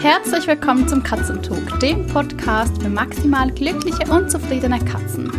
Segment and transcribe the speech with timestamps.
[0.00, 5.30] Herzlich willkommen zum Katzentalk, dem Podcast für maximal glückliche und zufriedene Katzen.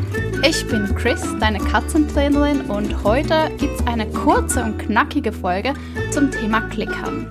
[0.48, 5.74] Ich bin Chris, deine Katzentrainerin und heute gibt es eine kurze und knackige Folge
[6.12, 7.28] zum Thema Klickern.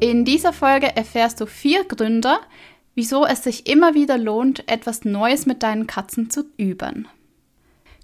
[0.00, 2.38] In dieser Folge erfährst du vier Gründe,
[2.94, 7.08] wieso es sich immer wieder lohnt, etwas Neues mit deinen Katzen zu üben.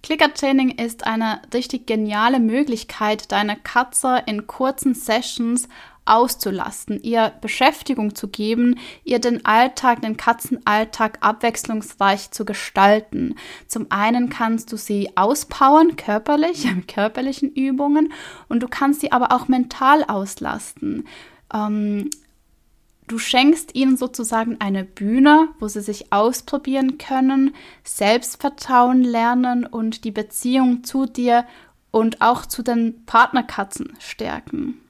[0.04, 5.66] Klickertraining ist eine richtig geniale Möglichkeit, deine Katze in kurzen Sessions
[6.06, 13.36] auszulasten, ihr Beschäftigung zu geben, ihr den Alltag, den Katzenalltag abwechslungsreich zu gestalten.
[13.66, 18.12] Zum einen kannst du sie auspowern, körperlich, mit körperlichen Übungen,
[18.48, 21.06] und du kannst sie aber auch mental auslasten.
[21.52, 22.10] Ähm,
[23.06, 30.10] Du schenkst ihnen sozusagen eine Bühne, wo sie sich ausprobieren können, Selbstvertrauen lernen und die
[30.10, 31.44] Beziehung zu dir
[31.90, 34.80] und auch zu den Partnerkatzen stärken.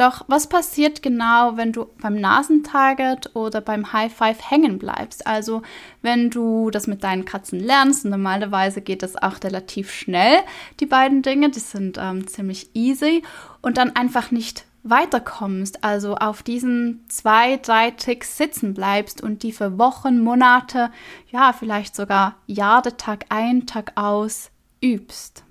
[0.00, 5.26] Doch was passiert genau, wenn du beim Nasentarget oder beim High Five hängen bleibst?
[5.26, 5.60] Also
[6.00, 10.38] wenn du das mit deinen Katzen lernst, normalerweise geht das auch relativ schnell,
[10.80, 13.22] die beiden Dinge, die sind ähm, ziemlich easy
[13.60, 19.52] und dann einfach nicht weiterkommst, also auf diesen zwei, drei Tricks sitzen bleibst und die
[19.52, 20.90] für Wochen, Monate,
[21.30, 24.50] ja, vielleicht sogar Jahre, Tag ein, Tag aus
[24.82, 25.44] übst.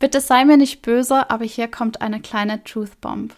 [0.00, 3.34] Bitte sei mir nicht böse, aber hier kommt eine kleine Truth Bomb.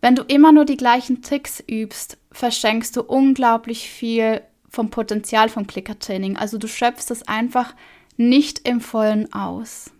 [0.00, 5.66] Wenn du immer nur die gleichen Tricks übst, verschenkst du unglaublich viel vom Potenzial vom
[5.66, 6.36] Klickertraining.
[6.36, 7.74] Also du schöpfst es einfach
[8.16, 9.90] nicht im vollen aus.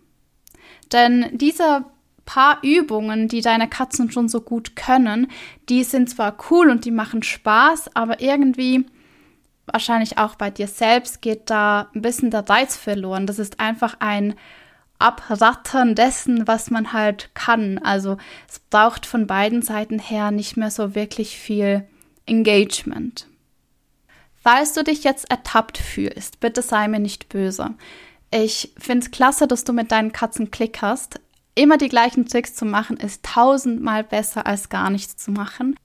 [0.92, 1.84] Denn diese
[2.26, 5.30] paar Übungen, die deine Katzen schon so gut können,
[5.70, 8.84] die sind zwar cool und die machen Spaß, aber irgendwie
[9.64, 13.26] wahrscheinlich auch bei dir selbst geht da ein bisschen der Reiz verloren.
[13.26, 14.34] Das ist einfach ein
[14.98, 17.78] Abrattern dessen, was man halt kann.
[17.78, 18.16] Also
[18.48, 21.86] es braucht von beiden Seiten her nicht mehr so wirklich viel
[22.26, 23.26] Engagement.
[24.42, 27.74] Falls du dich jetzt ertappt fühlst, bitte sei mir nicht böse.
[28.30, 31.20] Ich finde es klasse, dass du mit deinen Katzen klickerst.
[31.54, 35.76] Immer die gleichen Tricks zu machen, ist tausendmal besser als gar nichts zu machen.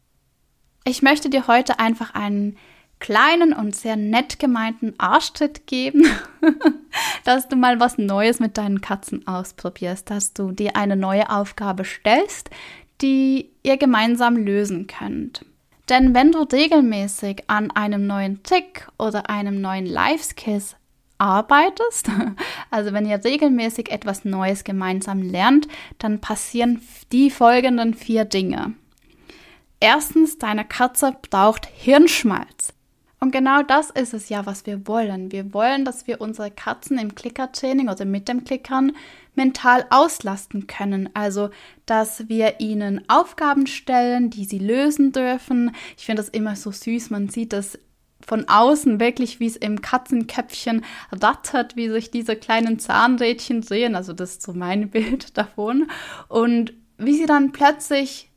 [0.85, 2.57] Ich möchte dir heute einfach einen
[3.03, 6.07] kleinen und sehr nett gemeinten Arschtritt geben,
[7.25, 11.83] dass du mal was Neues mit deinen Katzen ausprobierst, dass du dir eine neue Aufgabe
[11.83, 12.49] stellst,
[13.01, 15.45] die ihr gemeinsam lösen könnt.
[15.89, 20.63] Denn wenn du regelmäßig an einem neuen Trick oder einem neuen Life-Skill
[21.17, 22.09] arbeitest,
[22.71, 25.67] also wenn ihr regelmäßig etwas Neues gemeinsam lernt,
[25.99, 26.81] dann passieren
[27.11, 28.75] die folgenden vier Dinge.
[29.81, 32.72] Erstens, deine Katze braucht Hirnschmalz.
[33.23, 35.31] Und genau das ist es ja, was wir wollen.
[35.31, 38.91] Wir wollen, dass wir unsere Katzen im Klickertraining oder mit dem Klickern
[39.33, 41.07] mental auslasten können.
[41.13, 41.49] Also,
[41.85, 45.73] dass wir ihnen Aufgaben stellen, die sie lösen dürfen.
[45.95, 47.11] Ich finde das immer so süß.
[47.11, 47.79] Man sieht das
[48.19, 50.83] von außen wirklich, wie es im Katzenköpfchen
[51.13, 53.95] rattert, wie sich diese kleinen Zahnrädchen drehen.
[53.95, 55.87] Also, das ist so mein Bild davon.
[56.27, 58.29] Und wie sie dann plötzlich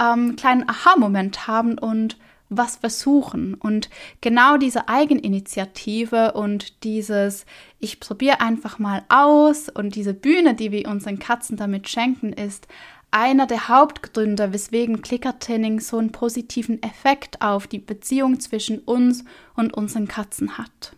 [0.00, 2.16] ähm, einen kleinen Aha-Moment haben und
[2.56, 3.54] was versuchen.
[3.54, 7.46] Und genau diese Eigeninitiative und dieses,
[7.78, 12.66] ich probiere einfach mal aus und diese Bühne, die wir unseren Katzen damit schenken, ist
[13.10, 19.72] einer der Hauptgründe, weswegen Klickertraining so einen positiven Effekt auf die Beziehung zwischen uns und
[19.72, 20.96] unseren Katzen hat.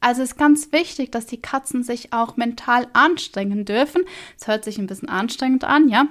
[0.00, 4.02] Also ist ganz wichtig, dass die Katzen sich auch mental anstrengen dürfen.
[4.38, 6.06] Es hört sich ein bisschen anstrengend an, ja.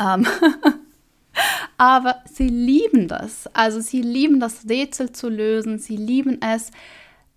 [0.00, 0.26] Ähm
[1.76, 3.48] Aber sie lieben das.
[3.54, 5.78] Also sie lieben das Rätsel zu lösen.
[5.78, 6.70] Sie lieben es,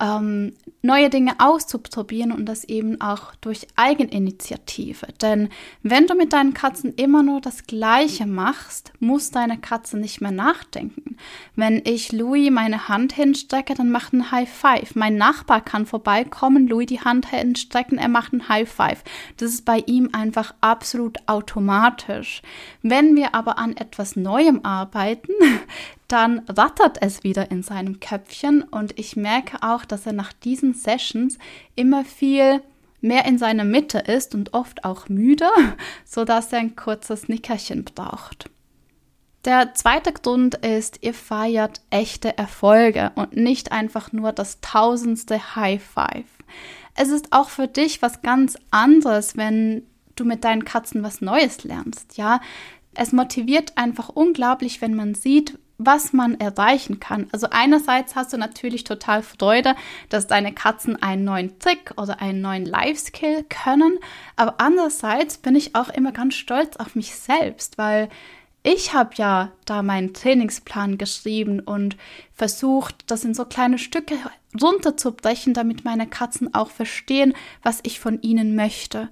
[0.04, 5.08] ähm, neue Dinge auszuprobieren und das eben auch durch Eigeninitiative.
[5.22, 5.48] Denn
[5.82, 10.32] wenn du mit deinen Katzen immer nur das Gleiche machst, muss deine Katze nicht mehr
[10.32, 11.16] nachdenken.
[11.56, 14.96] Wenn ich Louis meine Hand hinstrecke, dann macht ein High Five.
[14.96, 19.04] Mein Nachbar kann vorbeikommen, Louis die Hand hinstrecken, er macht ein High Five.
[19.38, 22.42] Das ist bei ihm einfach absolut automatisch.
[22.82, 25.32] Wenn wir aber an etwas Neuem arbeiten,
[26.08, 30.74] dann rattert es wieder in seinem Köpfchen und ich merke auch, dass er nach diesen
[30.74, 31.38] Sessions
[31.76, 32.62] immer viel
[33.02, 35.50] mehr in seiner Mitte ist und oft auch müde,
[36.06, 38.50] sodass er ein kurzes Nickerchen braucht.
[39.46, 45.84] Der zweite Grund ist, ihr feiert echte Erfolge und nicht einfach nur das tausendste High
[45.84, 46.26] Five.
[46.96, 49.84] Es ist auch für dich was ganz anderes, wenn
[50.16, 52.40] du mit deinen Katzen was Neues lernst, ja.
[52.96, 57.28] Es motiviert einfach unglaublich, wenn man sieht, was man erreichen kann.
[57.32, 59.76] Also einerseits hast du natürlich total Freude,
[60.10, 64.00] dass deine Katzen einen neuen Trick oder einen neuen Life-Skill können,
[64.36, 68.10] aber andererseits bin ich auch immer ganz stolz auf mich selbst, weil
[68.64, 71.98] ich habe ja da meinen Trainingsplan geschrieben und
[72.34, 74.16] versucht, das in so kleine Stücke
[74.60, 79.10] runterzubrechen, damit meine Katzen auch verstehen, was ich von ihnen möchte.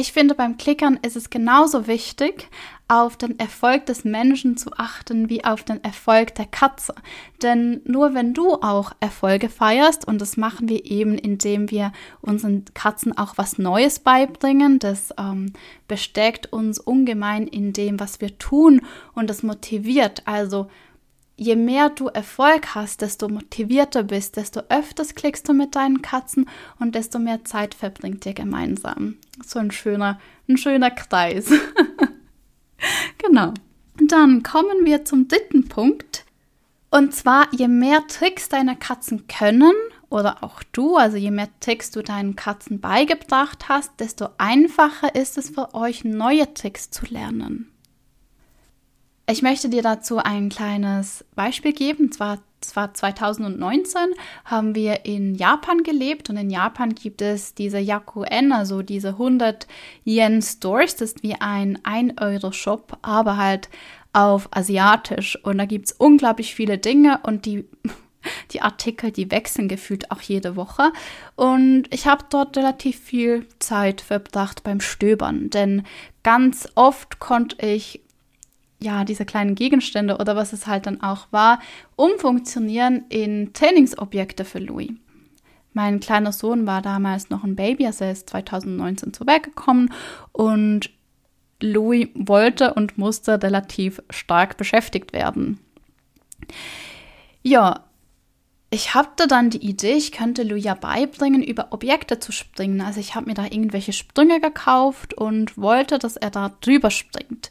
[0.00, 2.48] Ich finde, beim Klickern ist es genauso wichtig,
[2.88, 6.94] auf den Erfolg des Menschen zu achten wie auf den Erfolg der Katze.
[7.42, 11.92] Denn nur wenn du auch Erfolge feierst, und das machen wir eben, indem wir
[12.22, 15.52] unseren Katzen auch was Neues beibringen, das ähm,
[15.86, 18.80] bestärkt uns ungemein in dem, was wir tun
[19.12, 20.22] und das motiviert.
[20.26, 20.70] Also
[21.40, 26.46] je mehr du Erfolg hast, desto motivierter bist, desto öfters klickst du mit deinen Katzen
[26.78, 29.16] und desto mehr Zeit verbringt ihr gemeinsam.
[29.44, 31.50] So ein schöner, ein schöner Kreis.
[33.18, 33.54] genau.
[34.06, 36.26] Dann kommen wir zum dritten Punkt.
[36.90, 39.72] Und zwar, je mehr Tricks deine Katzen können
[40.10, 45.38] oder auch du, also je mehr Tricks du deinen Katzen beigebracht hast, desto einfacher ist
[45.38, 47.72] es für euch, neue Tricks zu lernen.
[49.30, 52.06] Ich möchte dir dazu ein kleines Beispiel geben.
[52.06, 54.00] Und zwar, zwar 2019
[54.44, 59.68] haben wir in Japan gelebt und in Japan gibt es diese Yakuen, also diese 100
[60.04, 60.96] Yen Stores.
[60.96, 63.68] Das ist wie ein 1-Euro-Shop, aber halt
[64.12, 65.38] auf asiatisch.
[65.44, 67.64] Und da gibt es unglaublich viele Dinge und die
[68.50, 70.92] die Artikel, die wechseln gefühlt auch jede Woche.
[71.36, 75.84] Und ich habe dort relativ viel Zeit verbracht beim Stöbern, denn
[76.22, 78.02] ganz oft konnte ich
[78.82, 81.60] ja, diese kleinen Gegenstände oder was es halt dann auch war,
[81.96, 84.90] umfunktionieren in Trainingsobjekte für Louis.
[85.72, 89.92] Mein kleiner Sohn war damals noch ein Baby, also er ist 2019 zur Welt gekommen
[90.32, 90.90] und
[91.62, 95.60] Louis wollte und musste relativ stark beschäftigt werden.
[97.42, 97.84] Ja,
[98.70, 102.80] ich hatte dann die Idee, ich könnte Louis ja beibringen, über Objekte zu springen.
[102.80, 107.50] Also ich habe mir da irgendwelche Sprünge gekauft und wollte, dass er da drüber springt.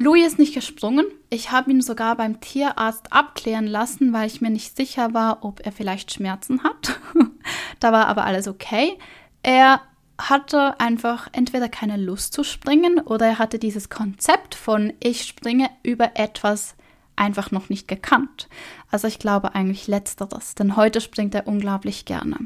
[0.00, 1.06] Louis ist nicht gesprungen.
[1.28, 5.66] Ich habe ihn sogar beim Tierarzt abklären lassen, weil ich mir nicht sicher war, ob
[5.66, 7.00] er vielleicht Schmerzen hat.
[7.80, 8.96] da war aber alles okay.
[9.42, 9.80] Er
[10.16, 15.68] hatte einfach entweder keine Lust zu springen oder er hatte dieses Konzept von ich springe
[15.82, 16.76] über etwas
[17.16, 18.48] einfach noch nicht gekannt.
[18.90, 22.38] Also ich glaube eigentlich letzteres, denn heute springt er unglaublich gerne.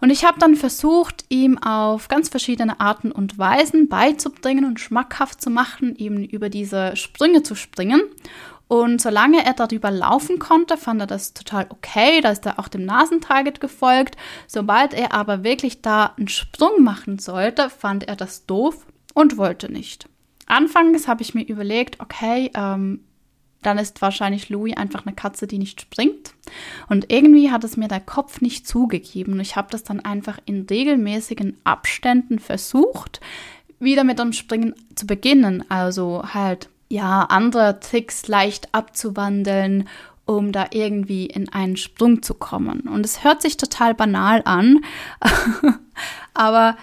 [0.00, 5.40] Und ich habe dann versucht, ihm auf ganz verschiedene Arten und Weisen beizubringen und schmackhaft
[5.40, 8.02] zu machen, eben über diese Sprünge zu springen.
[8.68, 12.20] Und solange er darüber laufen konnte, fand er das total okay.
[12.20, 14.16] Da ist er auch dem Nasentarget gefolgt.
[14.46, 19.72] Sobald er aber wirklich da einen Sprung machen sollte, fand er das doof und wollte
[19.72, 20.08] nicht.
[20.46, 23.04] Anfangs habe ich mir überlegt, okay, ähm,
[23.62, 26.34] dann ist wahrscheinlich Louis einfach eine Katze, die nicht springt.
[26.88, 29.40] Und irgendwie hat es mir der Kopf nicht zugegeben.
[29.40, 33.20] Ich habe das dann einfach in regelmäßigen Abständen versucht,
[33.80, 35.64] wieder mit dem Springen zu beginnen.
[35.68, 39.88] Also halt, ja, andere Tricks leicht abzuwandeln,
[40.24, 42.80] um da irgendwie in einen Sprung zu kommen.
[42.82, 44.84] Und es hört sich total banal an,
[46.34, 46.76] aber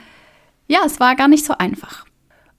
[0.67, 2.05] ja, es war gar nicht so einfach.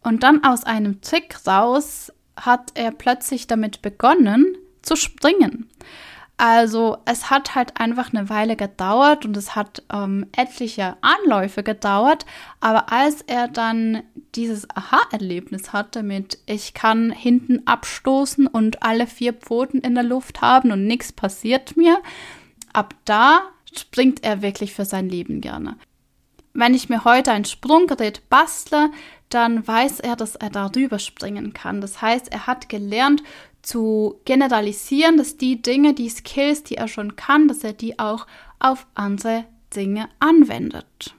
[0.02, 5.68] Und dann aus einem Trick raus hat er plötzlich damit begonnen zu springen.
[6.38, 12.26] Also es hat halt einfach eine Weile gedauert und es hat ähm, etliche Anläufe gedauert,
[12.60, 14.02] aber als er dann
[14.34, 20.42] dieses Aha-Erlebnis hatte mit ich kann hinten abstoßen und alle vier Pfoten in der Luft
[20.42, 22.02] haben und nichts passiert mir,
[22.74, 23.40] ab da
[23.74, 25.78] springt er wirklich für sein Leben gerne.
[26.52, 28.90] Wenn ich mir heute ein Sprunggerät bastle,
[29.28, 31.80] dann weiß er, dass er darüber springen kann.
[31.80, 33.22] Das heißt, er hat gelernt
[33.62, 38.26] zu generalisieren, dass die Dinge, die Skills, die er schon kann, dass er die auch
[38.60, 41.14] auf andere Dinge anwendet.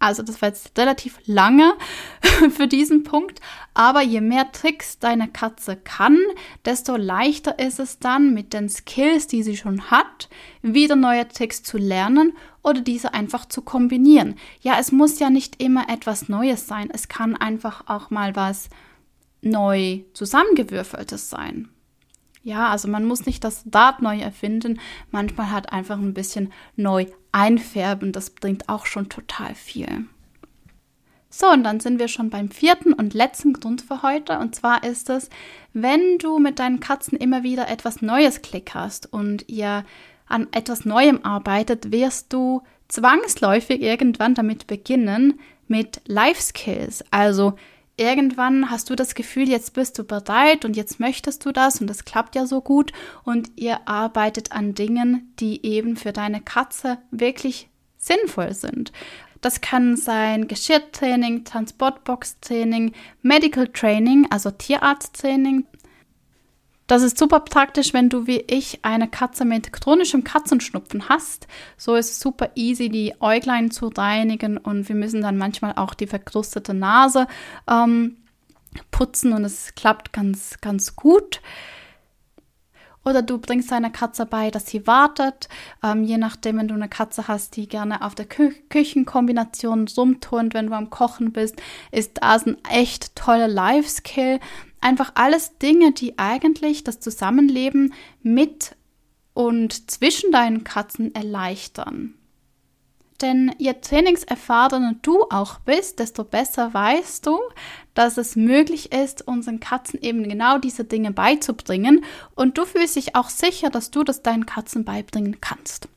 [0.00, 1.72] Also das war jetzt relativ lange
[2.50, 3.40] für diesen Punkt,
[3.72, 6.18] aber je mehr Tricks deine Katze kann,
[6.66, 10.28] desto leichter ist es dann mit den Skills, die sie schon hat,
[10.60, 14.34] wieder neue Tricks zu lernen oder diese einfach zu kombinieren.
[14.60, 18.68] Ja, es muss ja nicht immer etwas Neues sein, es kann einfach auch mal was
[19.42, 21.68] neu zusammengewürfeltes sein.
[22.42, 24.80] Ja, also man muss nicht das Dart neu erfinden,
[25.10, 30.06] manchmal hat einfach ein bisschen neu einfärben, das bringt auch schon total viel.
[31.30, 34.38] So, und dann sind wir schon beim vierten und letzten Grund für heute.
[34.38, 35.30] Und zwar ist es,
[35.72, 39.84] wenn du mit deinen Katzen immer wieder etwas Neues klickerst und ihr
[40.26, 47.04] an etwas Neuem arbeitet, wirst du zwangsläufig irgendwann damit beginnen mit Life Skills.
[47.10, 47.54] Also
[47.96, 51.86] irgendwann hast du das Gefühl, jetzt bist du bereit und jetzt möchtest du das und
[51.86, 52.92] das klappt ja so gut
[53.24, 58.92] und ihr arbeitet an Dingen, die eben für deine Katze wirklich sinnvoll sind.
[59.40, 65.66] Das kann sein Geschirrtraining, Transportbox-Training, Medical Training, also Tierarzttraining.
[66.86, 71.46] Das ist super praktisch, wenn du wie ich eine Katze mit chronischem Katzenschnupfen hast.
[71.78, 75.94] So ist es super easy, die Äuglein zu reinigen und wir müssen dann manchmal auch
[75.94, 77.26] die verkrustete Nase
[77.70, 78.18] ähm,
[78.90, 81.40] putzen und es klappt ganz, ganz gut.
[83.04, 85.48] Oder du bringst deiner Katze bei, dass sie wartet.
[85.82, 90.54] Ähm, je nachdem, wenn du eine Katze hast, die gerne auf der Kü Küchenkombination rumturnt,
[90.54, 91.60] wenn du am Kochen bist,
[91.92, 94.40] ist das ein echt toller Life-Skill.
[94.84, 98.76] Einfach alles Dinge, die eigentlich das Zusammenleben mit
[99.32, 102.12] und zwischen deinen Katzen erleichtern.
[103.22, 107.38] Denn je trainingserfahrener du auch bist, desto besser weißt du,
[107.94, 112.04] dass es möglich ist, unseren Katzen eben genau diese Dinge beizubringen.
[112.34, 115.88] Und du fühlst dich auch sicher, dass du das deinen Katzen beibringen kannst.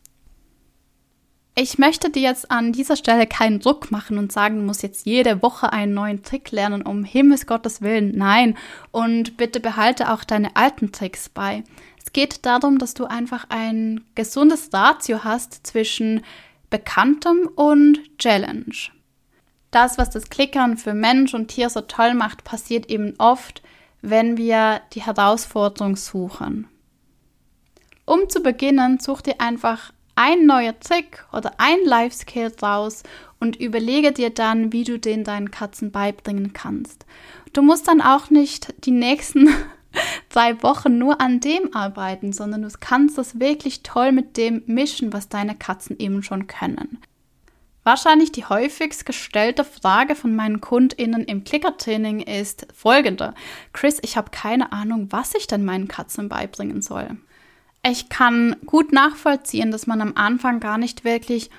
[1.59, 5.07] Ich möchte dir jetzt an dieser Stelle keinen Druck machen und sagen, du musst jetzt
[5.07, 8.15] jede Woche einen neuen Trick lernen, um Himmels Gottes Willen.
[8.15, 8.55] Nein.
[8.91, 11.63] Und bitte behalte auch deine alten Tricks bei.
[11.97, 16.21] Es geht darum, dass du einfach ein gesundes Ratio hast zwischen
[16.69, 18.75] Bekanntem und Challenge.
[19.71, 23.63] Das, was das Klickern für Mensch und Tier so toll macht, passiert eben oft,
[24.03, 26.67] wenn wir die Herausforderung suchen.
[28.05, 33.03] Um zu beginnen, such dir einfach ein neuer Trick oder ein Life-Skill raus
[33.39, 37.05] und überlege dir dann, wie du den deinen Katzen beibringen kannst.
[37.53, 39.49] Du musst dann auch nicht die nächsten
[40.29, 45.13] zwei Wochen nur an dem arbeiten, sondern du kannst das wirklich toll mit dem mischen,
[45.13, 46.97] was deine Katzen eben schon können.
[47.83, 53.33] Wahrscheinlich die häufigst gestellte Frage von meinen KundInnen im Klickertraining ist folgende.
[53.71, 57.17] Chris, ich habe keine Ahnung, was ich denn meinen Katzen beibringen soll.
[57.83, 61.49] Ich kann gut nachvollziehen, dass man am Anfang gar nicht wirklich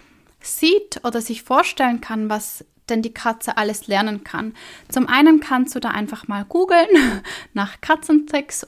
[0.41, 4.55] sieht oder sich vorstellen kann, was denn die Katze alles lernen kann.
[4.89, 6.89] Zum einen kannst du da einfach mal googeln
[7.55, 8.67] nach Katzentricks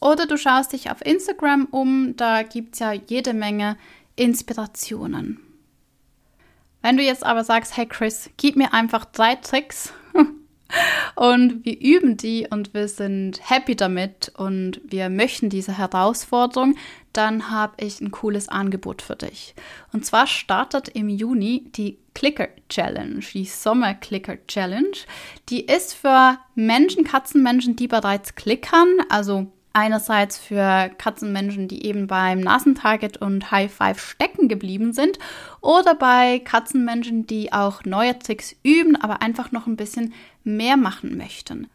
[0.00, 3.76] oder du schaust dich auf Instagram um, da gibt es ja jede Menge
[4.14, 5.40] Inspirationen.
[6.82, 9.92] Wenn du jetzt aber sagst, hey Chris, gib mir einfach drei Tricks
[11.14, 16.76] und wir üben die und wir sind happy damit und wir möchten diese Herausforderung,
[17.12, 19.54] dann habe ich ein cooles Angebot für dich.
[19.92, 24.96] Und zwar startet im Juni die Clicker Challenge, die Sommer Clicker Challenge.
[25.48, 29.46] Die ist für Menschen, Katzenmenschen, die bereits klickern, also
[29.76, 35.18] einerseits für Katzenmenschen, die eben beim Nasentarget und High Five stecken geblieben sind,
[35.60, 40.14] oder bei Katzenmenschen, die auch neue Tricks üben, aber einfach noch ein bisschen
[40.44, 41.68] mehr machen möchten.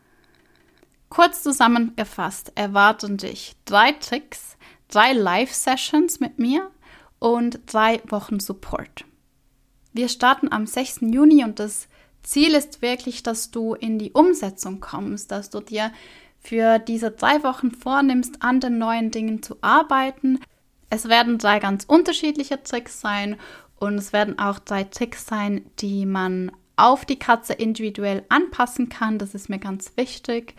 [1.09, 6.71] Kurz zusammengefasst erwarten dich drei Tricks, drei Live-Sessions mit mir
[7.19, 9.05] und drei Wochen Support.
[9.93, 11.01] Wir starten am 6.
[11.01, 11.87] Juni und das
[12.23, 15.91] Ziel ist wirklich, dass du in die Umsetzung kommst, dass du dir
[16.41, 20.39] für diese drei Wochen vornimmst, an den neuen Dingen zu arbeiten.
[20.89, 23.37] Es werden drei ganz unterschiedliche Tricks sein
[23.77, 29.17] und es werden auch drei Tricks sein, die man auf die Katze individuell anpassen kann.
[29.17, 30.55] Das ist mir ganz wichtig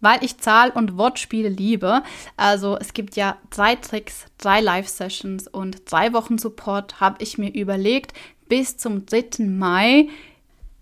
[0.00, 2.02] weil ich Zahl- und Wortspiele liebe.
[2.36, 7.52] Also es gibt ja drei Tricks, drei Live-Sessions und drei Wochen Support habe ich mir
[7.52, 8.12] überlegt.
[8.48, 9.44] Bis zum 3.
[9.46, 10.08] Mai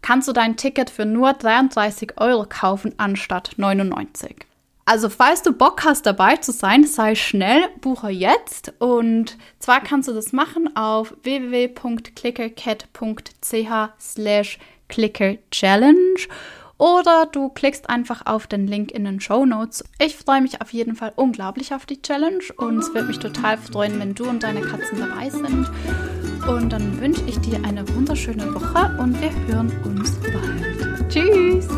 [0.05, 4.37] kannst du dein Ticket für nur 33 Euro kaufen anstatt 99.
[4.85, 10.09] Also falls du Bock hast dabei zu sein, sei schnell, buche jetzt und zwar kannst
[10.09, 14.59] du das machen auf www.clickercat.ch slash
[14.89, 16.29] clickerchallenge
[16.77, 19.85] oder du klickst einfach auf den Link in den Show Notes.
[19.99, 23.57] Ich freue mich auf jeden Fall unglaublich auf die Challenge und es würde mich total
[23.57, 25.71] freuen, wenn du und deine Katzen dabei sind.
[26.47, 31.09] Und dann wünsche ich dir eine wunderschöne Woche und wir hören uns bald.
[31.09, 31.69] Tschüss!